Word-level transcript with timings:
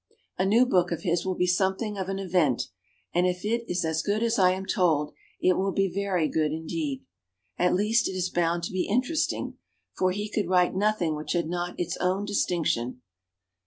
A 0.39 0.47
new 0.47 0.65
book 0.65 0.91
of 0.91 1.03
his 1.03 1.27
will 1.27 1.35
be 1.35 1.45
something 1.45 1.95
of 1.95 2.09
an 2.09 2.17
event, 2.17 2.69
and 3.13 3.27
if 3.27 3.45
it 3.45 3.63
is 3.69 3.85
as 3.85 4.01
good 4.01 4.23
as 4.23 4.39
I 4.39 4.49
am 4.49 4.65
told 4.65 5.13
it 5.39 5.55
will 5.55 5.71
be 5.71 5.91
very 5.93 6.27
good 6.27 6.51
indeed. 6.51 7.05
At 7.59 7.75
least, 7.75 8.07
it 8.07 8.13
is 8.13 8.31
bound 8.31 8.63
to 8.63 8.71
be 8.73 8.87
interesting, 8.87 9.59
for 9.95 10.09
he 10.09 10.27
could 10.27 10.49
write 10.49 10.73
nothing 10.73 11.15
which 11.15 11.33
had 11.33 11.45
not 11.47 11.79
its 11.79 11.97
own 11.97 12.25
distinc 12.25 12.65
tion. 12.65 13.01